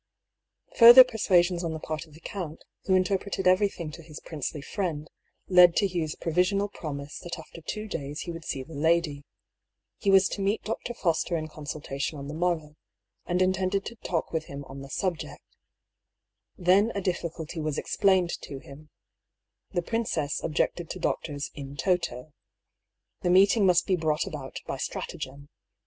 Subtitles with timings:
[0.77, 5.07] Further persuasions on the part of the count, who interpreted everything to his princely friend,
[5.47, 9.23] led to Hugh's provisional promise that after two days he would see the lady.
[9.99, 10.95] He was to meet Dr.
[10.95, 12.77] Foster in con sultation on the morrow,
[13.27, 15.43] and intended to talk with him on the subject.
[16.57, 18.89] Then a difficulty was explained to him:
[19.69, 22.33] the princess objected to doctors m toto.
[23.21, 25.49] The meeting must be brought about by stratagem.